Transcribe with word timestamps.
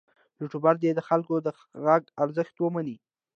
یوټوبر 0.41 0.73
دې 0.83 0.91
د 0.95 0.99
خلکو 1.07 1.35
د 1.45 1.47
غږ 1.83 2.03
ارزښت 2.23 2.55
ومني. 2.59 2.95